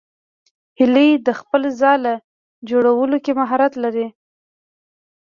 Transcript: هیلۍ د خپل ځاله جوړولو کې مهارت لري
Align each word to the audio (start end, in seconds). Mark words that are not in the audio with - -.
هیلۍ 0.77 1.09
د 1.27 1.29
خپل 1.39 1.61
ځاله 1.81 2.13
جوړولو 2.69 3.17
کې 3.23 3.31
مهارت 3.39 3.73
لري 3.83 4.07